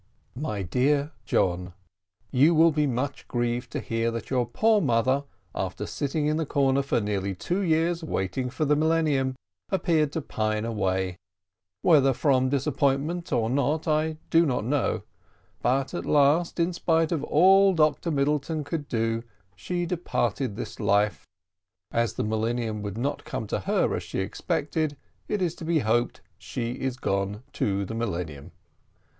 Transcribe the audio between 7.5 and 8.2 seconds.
years